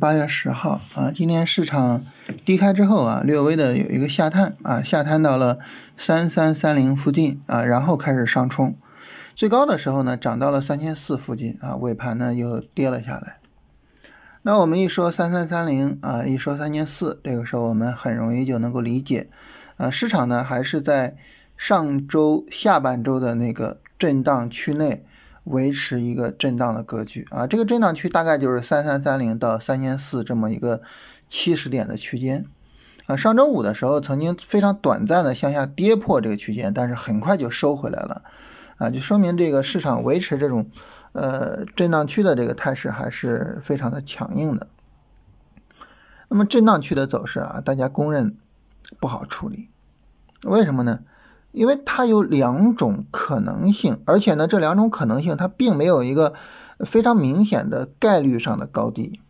[0.00, 2.06] 八月十号啊，今天市场
[2.46, 5.58] 低开之后啊，略微的有一个下探啊，下探到了
[5.98, 8.74] 三三三零附近啊，然后开始上冲，
[9.36, 13.40] 最高的时候呢，涨到了三千四附近啊，尾盘呢又跌了下来。
[14.40, 19.28] 那我们一说三三三零啊，一说三千四，这个时候我们很容易就能够理解
[19.76, 21.14] 啊，市场呢还是在
[21.58, 25.04] 上周下半周的那个震荡区内。
[25.44, 30.82] 维持一个震荡的格局啊，这个震荡区大概就是三三三零到三千四这么一个
[31.28, 32.44] 七十点的区间
[33.06, 33.16] 啊。
[33.16, 38.22] 上周五的时候曾经非常短暂的向下跌破这个区间，但是很快就收回来了
[38.76, 40.70] 啊，就说明这个市场维持这种
[41.12, 44.68] 呃震荡区的这个态势还是非常的强硬的。
[46.28, 48.36] 那么震荡区的走势啊，大家公认
[49.00, 49.68] 不好处理，
[50.44, 51.00] 为什么呢？
[51.52, 56.32] 因为它有两种可能性，而且呢，这两种可能性它并没有一个
[56.80, 59.20] 非常明显的概率上的高低。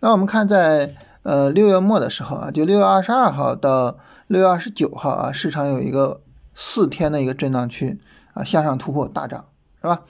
[0.00, 6.20] 那我们看在呃六月末的时候啊，就六月二十二号到六月二十九号啊，市场有一个
[6.54, 8.00] 四天的一个震荡区
[8.34, 9.44] 啊，向上突破大涨，
[9.80, 10.02] 是吧？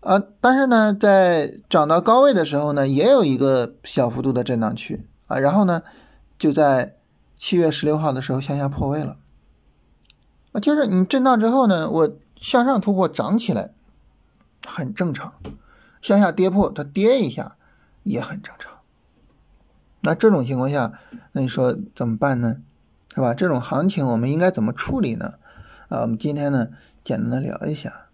[0.00, 5.82] 啊，但是呢，在涨到高位的时候呢，也有一个小幅度的震荡区啊，然后呢，
[6.38, 6.96] 就在
[7.36, 9.16] 七月十六号的时候向下破位了。
[10.60, 13.72] 就是你震荡之后呢，我向上突破涨起来，
[14.66, 15.32] 很正常；
[16.00, 17.56] 向下跌破它跌一下
[18.02, 18.72] 也很正常。
[20.00, 20.92] 那这种情况下，
[21.32, 22.56] 那你说怎么办呢？
[23.14, 23.34] 是吧？
[23.34, 25.34] 这种行情我们应该怎么处理呢？
[25.88, 26.68] 啊，我们今天呢
[27.04, 28.06] 简单的聊一下。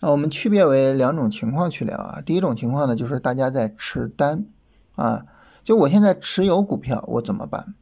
[0.00, 2.22] 啊，我们区别为两种情况去聊啊。
[2.24, 4.46] 第一种情况呢，就是大家在持单
[4.94, 5.26] 啊，
[5.64, 7.74] 就我现在持有股票，我怎么办？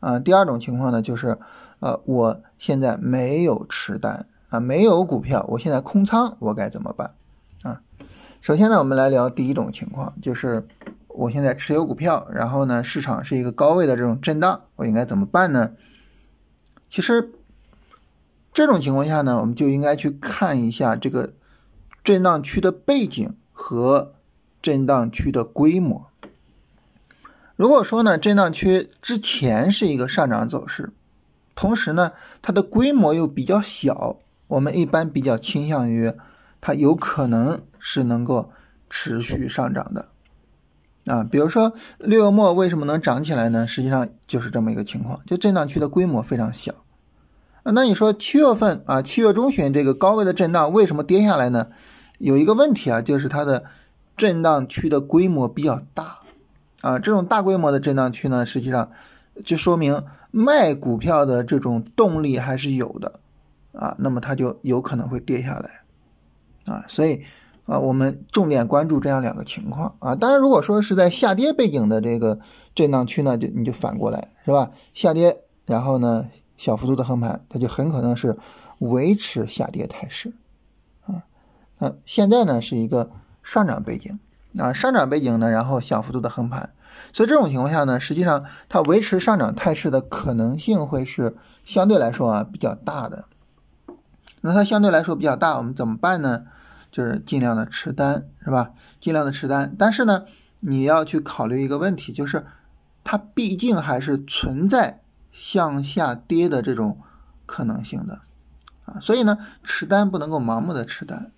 [0.00, 1.38] 啊，第二种情况呢，就是。
[1.84, 7.14] 呃，我现在没有持单啊，没有股票，我现在空仓，我该怎么办
[7.62, 7.82] 啊？
[8.40, 10.66] 首先呢，我们来聊第一种情况，就是
[11.08, 15.72] 我现在持有股票，然后呢，市场是一个高位的这种震荡，我应该怎么办呢？
[16.88, 17.34] 其实
[18.54, 21.34] 这种情况下呢，我们就应该去看一下这个
[22.02, 24.14] 震荡区的背景和
[24.62, 26.06] 震荡区的规模。
[27.56, 30.94] 如果说呢，震荡区之前是一个上涨走势。
[31.64, 36.12] 同时呢，它的规模又比较小，我们一般比较倾向于
[36.60, 38.50] 它有可能是能够
[38.90, 40.08] 持续上涨的
[41.06, 41.24] 啊。
[41.24, 43.66] 比如说六月末为什么能涨起来呢？
[43.66, 46.74] 实际上就是这么一个情况，就震荡区的规模非常小
[47.62, 47.72] 啊。
[47.72, 51.68] 那你说七月份啊，七月中旬这个高位的震荡为什么跌下来呢？
[52.18, 53.64] 有一个问题啊，就是它的
[54.18, 56.18] 震荡区的规模比较大
[56.82, 56.98] 啊。
[56.98, 58.90] 这种大规模的震荡区呢，实际上
[59.46, 60.04] 就说明。
[60.36, 63.20] 卖股票的这种动力还是有的
[63.70, 65.82] 啊，那么它就有可能会跌下来
[66.66, 67.22] 啊，所以
[67.66, 70.16] 啊，我们重点关注这样两个情况啊。
[70.16, 72.40] 当然，如果说是在下跌背景的这个
[72.74, 74.72] 震荡区呢，就你就反过来是吧？
[74.92, 78.36] 下跌，然后呢，小幅度的横盘，它就很可能是
[78.80, 80.32] 维持下跌态势
[81.06, 81.22] 啊。
[81.78, 83.12] 那现在呢是一个
[83.44, 84.18] 上涨背景
[84.58, 86.70] 啊，上涨背景呢，然后小幅度的横盘。
[87.12, 93.24] 所以这种情况下呢，实际上它维持上涨态势的可能性会是相对来说啊比较大的。
[94.40, 96.44] 那它相对来说比较大，我们怎么办呢？
[96.90, 98.70] 就是尽量的持单，是吧？
[99.00, 99.74] 尽量的持单。
[99.76, 100.24] 但是呢，
[100.60, 102.46] 你要去考虑一个问题，就是
[103.02, 105.00] 它毕竟还是存在
[105.32, 107.00] 向下跌的这种
[107.46, 108.20] 可能性的
[108.84, 109.00] 啊。
[109.00, 111.32] 所以呢，持单不能够盲目的持单。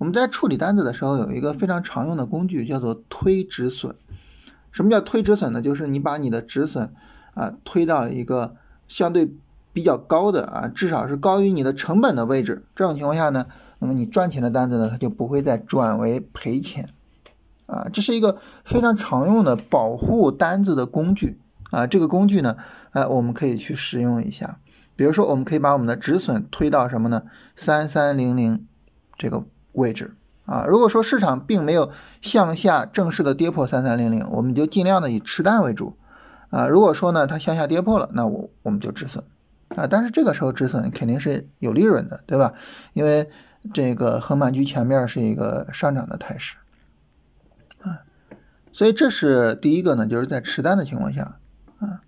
[0.00, 3.94] 我们在处理单子的时候，有一个非常常用的工具，叫做推止损。
[4.72, 5.60] 什么叫推止损呢？
[5.60, 6.94] 就是你把你的止损
[7.34, 8.56] 啊推到一个
[8.88, 9.30] 相对
[9.74, 12.64] 比较高的啊，至少是高于你的成本的位置。
[12.74, 13.44] 这种情况下呢，
[13.78, 16.88] 那么你赚钱的单子呢，它就不会再转为赔钱
[17.66, 17.86] 啊。
[17.92, 21.38] 这是一个非常常用的保护单子的工具
[21.70, 21.86] 啊。
[21.86, 22.56] 这个工具呢，
[22.92, 24.58] 哎，我们可以去使用一下。
[24.96, 27.24] 比如说，我们可以把我们的止损推到什么呢？
[27.54, 28.66] 三三零零
[29.18, 30.14] 这个位置。
[30.46, 35.94] 啊，如果说市场并没有向下正式的跌破三三零零，我们就尽量的以持单为主。
[36.48, 39.22] 啊，如果说呢它向下跌破了，那我我们就止损。
[39.76, 42.54] 啊，但是这个时候止损肯定是有利润的，对吧？
[42.94, 43.30] 因为
[43.72, 46.56] 这个横盘区前面是一个上涨的态势。
[47.82, 48.02] 啊，
[48.72, 51.36] 所以这是第一个呢，就是在持单的情况下。
[51.78, 52.00] 啊，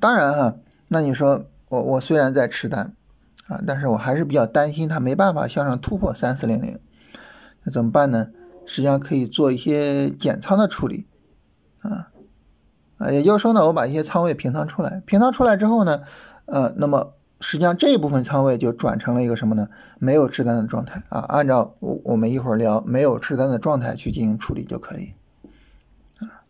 [0.00, 0.54] 当然哈，
[0.88, 2.94] 那你说我我虽然在持单，
[3.46, 6.78] 啊，但是我还是比较担心它没办法向上突破三四零零。
[7.64, 8.28] 那怎么办呢？
[8.66, 11.06] 实际上可以做一些减仓的处理，
[11.82, 12.08] 啊
[12.96, 16.00] 啊，也就是说呢，我把一些仓位平仓出来，平仓出来之后呢，
[16.46, 19.68] 呃，那么实际上这一部分仓位就转成了一个什么呢？
[19.98, 21.20] 没有持单的状态啊。
[21.20, 25.12] 按照我我们一会儿聊没有持单的状态去进行处理就可以，
[26.20, 26.40] 啊，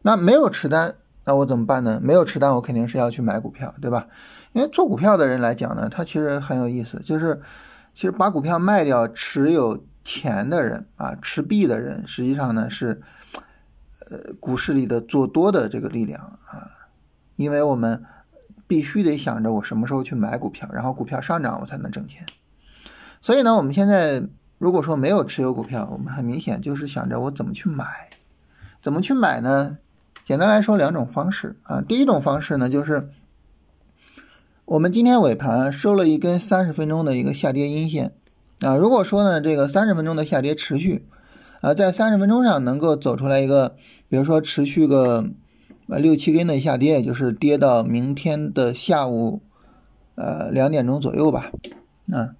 [0.00, 0.94] 那没有持单，
[1.26, 2.00] 那我怎么办呢？
[2.02, 4.08] 没有持单，我肯定是要去买股票，对吧？
[4.54, 7.42] 因为做股票的人来讲呢，他其实很有意思，就是
[7.94, 13.00] 其实把股票卖掉，持有钱的人啊，持币的人，实际上呢是
[14.10, 16.70] 呃股市里的做多的这个力量啊，
[17.36, 18.02] 因为我们
[18.66, 22.26] 必须得想着我什么时候去买股票，然后股票上涨我才能挣钱。
[23.20, 24.22] 所以呢，我们现在
[24.58, 28.10] 如果说没有持有股票，我们很明显就是想着我怎么去买，
[28.82, 29.78] 怎么去买呢？
[30.24, 31.82] 简单来说，两种方式啊。
[31.82, 33.10] 第一种方式呢，就是
[34.64, 38.14] 我们今天尾盘收了一根三十分钟的一个下跌阴线
[38.62, 38.76] 啊。
[38.76, 41.06] 如果说呢，这个三十分钟的下跌持续
[41.60, 43.76] 啊，在三十分钟上能够走出来一个，
[44.08, 45.26] 比如说持续个
[45.88, 49.42] 呃六七根的下跌，也就是跌到明天的下午
[50.14, 51.52] 呃两点钟左右吧
[52.10, 52.34] 啊。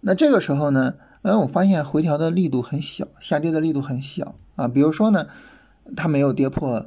[0.00, 4.68] 那这个时候呢，哎，我发现回调的力度很小，下跌的力度很小啊。
[4.68, 5.26] 比如说呢，
[5.96, 6.86] 它没有跌破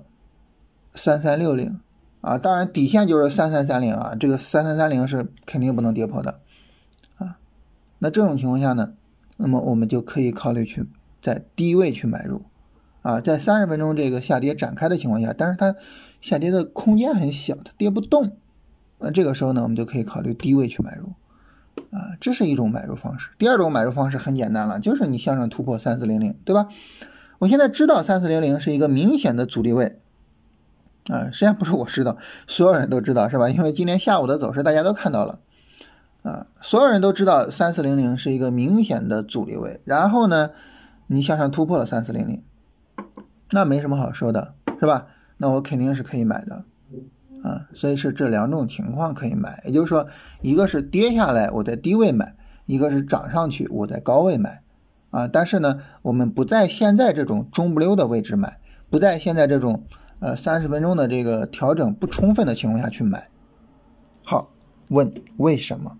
[0.91, 1.79] 三三六零
[2.21, 6.39] 啊，当然底线就是三三三零啊，这个三三三零是肯定不能跌破的。
[7.99, 8.93] 那这种情况下呢，
[9.37, 10.85] 那么我们就可以考虑去
[11.21, 12.43] 在低位去买入
[13.01, 15.75] 啊，在三十分钟这个下跌展开的情况下，但是它
[16.21, 18.37] 下跌的空间很小，它跌不动，
[18.99, 21.13] 那这个时候呢，我们就可以考虑低位去买入。
[21.91, 23.29] 啊，这是一种买入方式。
[23.37, 26.67] 第二种买入方式很简单了，就是你向上突破三四零零，对吧？
[27.39, 29.99] 我现在知道三四零零是一个明显的阻力位，
[31.07, 32.17] 啊，实际上不是我知道，
[32.47, 33.49] 所有人都知道，是吧？
[33.49, 35.39] 因为今天下午的走势大家都看到了，
[36.27, 39.79] 啊，所有人都知道三四零零是一个明显的阻力位。
[39.85, 40.49] 然后呢，
[41.07, 42.43] 你向上突破了三四零零，
[43.51, 45.07] 那没什么好说的，是吧？
[45.37, 46.65] 那我肯定是可以买的。
[47.43, 50.07] 啊，所以是这两种情况可以买，也就是说，
[50.41, 52.35] 一个是跌下来我在低位买，
[52.65, 54.63] 一个是涨上去我在高位买，
[55.11, 58.59] 啊，但是呢，我们不在现在这种中不溜的位置买，
[58.89, 59.83] 不在现在这种
[60.19, 63.29] 呃三十分钟的这个调整不充分的情况下去买。
[64.23, 64.49] 好，
[64.89, 65.95] 问为什么？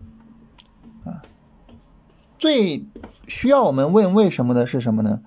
[2.39, 2.86] 最
[3.28, 5.22] 需要我们问为什么的是什么呢？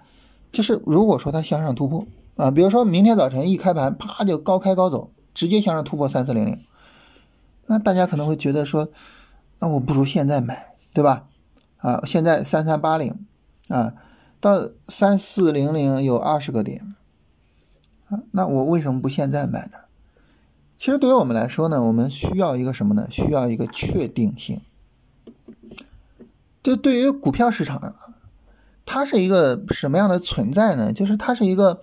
[0.53, 5.11] 就是如果说它向上突破啊，比如说明天早晨一开盘，啪就高开高走。
[5.33, 6.59] 直接向上突破三四零零，
[7.67, 8.89] 那大家可能会觉得说，
[9.61, 11.29] 那我不如现在买，对吧？
[11.77, 13.25] 啊，现在三三八零，
[13.69, 13.95] 啊，
[14.41, 16.97] 到三四零零有二十个点，
[18.09, 19.79] 啊，那我为什么不现在买呢？
[20.81, 23.07] 其实对于我们来说呢，我们需要一个什么呢？
[23.09, 24.61] 需要一个确定性。
[26.63, 27.95] 就对于股票市场，
[28.87, 30.93] 它是一个什么样的存在呢？
[30.93, 31.81] 就是它是一个。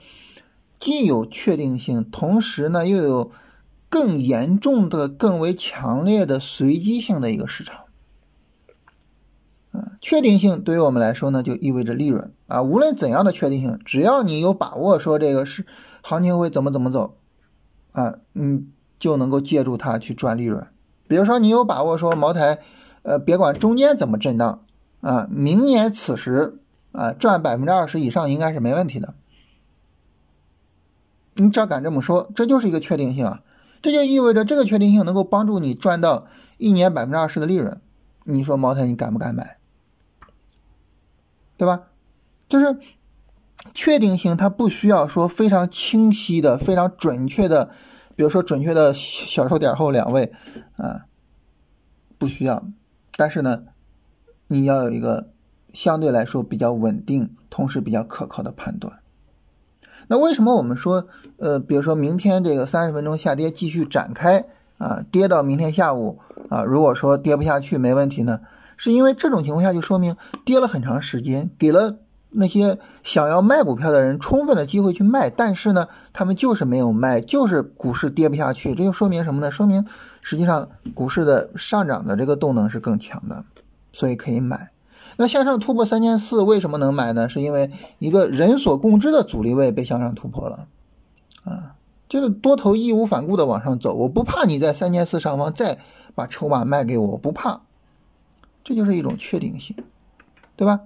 [0.79, 3.31] 既有确定性，同时呢又有
[3.89, 7.85] 更严重的、更为强烈的随机性的一个市场。
[9.71, 12.61] 啊，确定性对于我们来说呢，就意味着利润啊。
[12.61, 15.65] 无论怎样的确定性，只要你有把握说这个是
[16.03, 17.17] 行情会怎么怎么走，
[17.91, 18.67] 啊，你
[18.99, 20.67] 就能够借助它去赚利润。
[21.07, 22.59] 比如说，你有把握说茅台，
[23.01, 24.63] 呃，别管中间怎么震荡，
[25.01, 26.59] 啊，明年此时
[26.91, 29.13] 啊赚百分之二十以上应该是没问题的。
[31.35, 33.43] 你只要敢这么说，这就是一个确定性啊！
[33.83, 36.25] 这就意味着这个确定性能够帮助你赚到
[36.57, 37.79] 一年百分之二十的利润。
[38.23, 39.57] 你说茅台，你敢不敢买？
[41.57, 41.83] 对吧？
[42.49, 42.79] 就是
[43.73, 47.69] 确定性，它不需要说非常清晰的、非常准确的，
[48.15, 50.33] 比如说准确的小数点后两位
[50.75, 51.05] 啊，
[52.17, 52.65] 不需要。
[53.15, 53.63] 但是呢，
[54.47, 55.27] 你要有一个
[55.73, 58.99] 相对来说比较稳定，同时比较可靠的判断。
[60.07, 64.45] 那为什么我们说，呃，比如说明天这个三十分钟下跌继续展开
[64.77, 68.39] 啊，跌到明天下午啊，如果说跌不下去没问题呢？
[68.77, 71.97] 是因为这种情况下就说明跌了很长时间，给了
[72.29, 79.51] 那些想要卖股票的人充分的机会去卖，但是呢，他们就是没有卖，就是股市跌不下去，这就说明什么呢？
[79.51, 79.85] 说明
[80.21, 83.43] 实际上股市的上涨的这个动能是更强的，
[83.97, 84.69] 所以可以买。
[85.17, 87.27] 那向上突破三千四，为什么能买呢？
[87.27, 90.67] 是因为一个人所共知的阻力位被向上突破了，
[91.43, 91.73] 啊，
[92.07, 95.79] 就是多头义无反顾的往上走，我不怕你在三千四上方再
[96.13, 97.61] 把筹码卖给我，不怕，
[98.63, 99.75] 这就是一种确定性，
[100.55, 100.81] 对吧？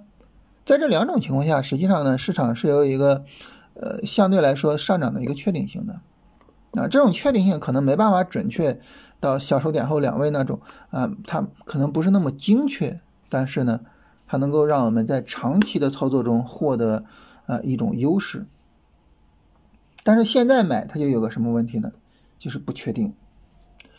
[0.64, 3.26] 在这两种情况下，实际上呢，市场是有一个
[3.74, 6.00] 呃相对来说上涨的一个确定性的，
[6.72, 8.80] 啊，这种确定性可能没办法准确
[9.20, 10.60] 到小数点后两位那种
[10.90, 13.80] 啊，它可能不是那么精确，但是呢。
[14.24, 17.04] 它能够让我们在长期的操作中获得
[17.44, 18.46] 呃一种优势，
[20.04, 21.92] 但是现在买它就有个什么问题呢？
[22.38, 23.12] 就是不确定，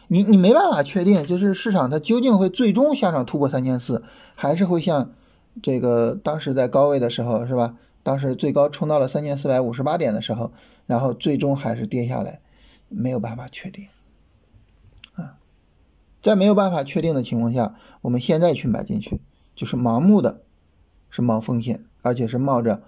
[0.08, 4.02] 你你没办法确定，就是市场它究竟会最终向上突破三千四，
[4.34, 5.12] 还是会像
[5.62, 7.76] 这个当时在高位的时候是吧？
[8.02, 10.52] 当时最高冲到了三千四百五十八点的时候，
[10.88, 12.40] 然后最终还是跌下来，
[12.96, 13.88] 没有办法确定。
[15.16, 15.38] 啊，
[16.22, 19.22] 在没有办法确定的情况下，我们现在去买进去，
[19.56, 20.42] 就是盲目的，
[21.10, 22.82] 是冒风险，而且是冒着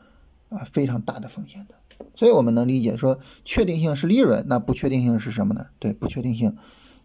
[0.50, 1.75] 啊非常大的风险的。
[2.15, 5.67] 所以我们能理解说，确定性是利润，那不确定性是什么呢？
[5.79, 6.57] 对，不确定性，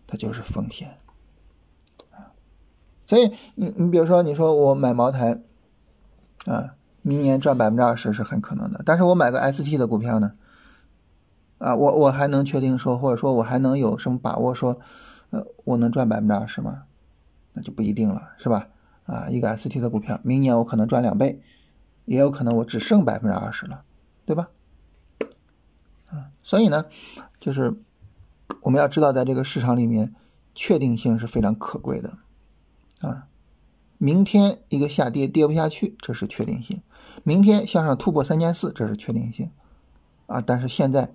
[0.07, 0.97] 它就是风险。
[3.07, 5.41] 所以你你比如说，你说我买茅台，
[6.47, 8.83] 啊，明年赚百分之二十是很可能的。
[8.87, 10.35] 但是我买个 ST 的股票呢，
[11.61, 14.81] 啊，我我还能确定说，或者说我还能有什么把握说，
[15.29, 16.85] 呃，我能赚百分之二十吗？
[17.53, 18.69] 那就不一定了，是吧？
[19.05, 21.43] 啊，一个 ST 的股票，明年我可能赚两倍，
[22.07, 23.83] 也有可能我只剩百分之二十了，
[24.25, 24.49] 对吧？
[26.09, 26.87] 啊，所以呢，
[27.39, 27.75] 就是
[28.63, 30.15] 我们要知道，在这个市场里面，
[30.55, 32.17] 确定性是非常可贵的。
[33.03, 33.27] 啊，
[33.99, 36.79] 明天一个下跌跌不下去，这是确定性；
[37.23, 39.51] 明天向上突破三千四，这是确定性。
[40.27, 41.13] 啊，但是现在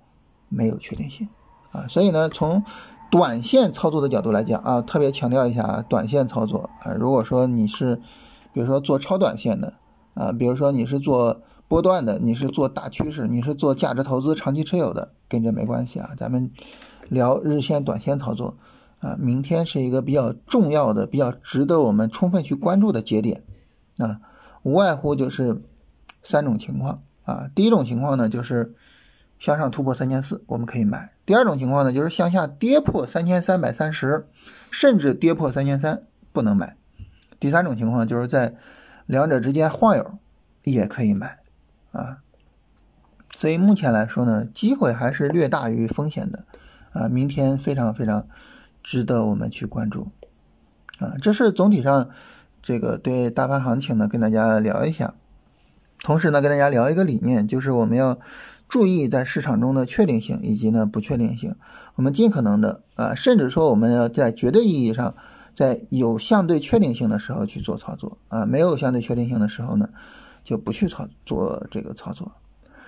[0.50, 1.28] 没有确定性。
[1.72, 2.64] 啊，所以呢，从
[3.12, 8.02] 短线操作的角度来讲啊，特别强调一下啊，短线操作啊，如果说你是，
[8.54, 9.74] 比如说做超短线的
[10.14, 16.52] 啊，比如说你是做波段的，你是做大趋势，你是做价值投资长期持有的，跟这没关系啊，咱们
[17.10, 18.56] 聊日线、短线操作。
[19.00, 23.44] 啊，明天是一个比较重要的、比较值得我们充分去关注的节点，
[24.00, 24.20] 啊，
[24.64, 25.62] 无外乎就是
[26.24, 27.52] 三种情况啊。
[27.54, 28.74] 第一种情况呢，就是
[29.40, 34.28] 向上突破三千四，我们可以买；第二种情况呢，就是向下跌破三千三百三十，
[34.72, 36.76] 甚至跌破三千三，不能买；
[37.40, 38.56] 第三种情况就是在
[39.06, 40.18] 两者之间晃悠，
[40.64, 41.40] 也可以买
[41.92, 42.18] 啊。
[43.36, 46.46] 所以目前来说呢，机会还是略大于风险的
[46.94, 47.08] 啊。
[47.08, 48.28] 明天非常非常。
[48.88, 50.12] 值得我们去关注，
[51.00, 52.12] 啊，这是总体上
[52.62, 55.16] 这个对大盘行情呢，跟大家聊一下。
[56.02, 58.20] 同时呢，跟大家聊一个理念，就是我们要
[58.68, 61.56] 注意在市场中的确定性以及呢不确定性。
[61.96, 65.16] 我们尽可能的啊，甚至说我们要在绝对意义上，
[65.56, 69.90] 在有相对确定性的时候去做操作啊，没有相对确定性的时候呢，
[70.44, 72.32] 就不去操做这个操作。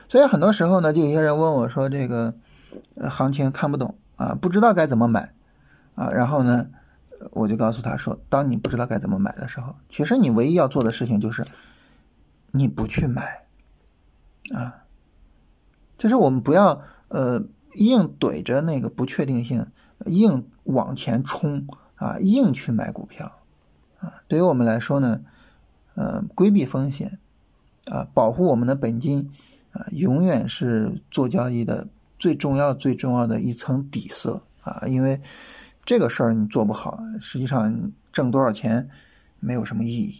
[0.10, 2.34] 所以很多时候呢，就有些人问我说，这个
[3.10, 5.34] 行情看不懂啊，不知道该怎么买。
[5.96, 6.68] 啊，然后呢，
[7.32, 11.44] 我就告诉他说，当你不知道该怎么买的时候，其实你唯一要做的事情就是，
[12.52, 13.46] 你不去买，
[14.54, 14.86] 啊，
[15.98, 19.68] 就是我们不要呃硬怼着那个不确定性，
[20.06, 23.40] 硬往前冲啊，硬去买股票，
[24.00, 25.22] 啊，对于我们来说呢，
[25.96, 27.20] 呃，规避风险，
[27.86, 29.32] 啊，保护我们的本金，
[29.72, 31.88] 啊，永远是做交易的
[32.20, 35.22] 最重要最重要的一层底色啊，因为。
[35.86, 38.90] 这个事儿你做不好，实际上挣多少钱
[39.40, 40.16] 没有什么意义。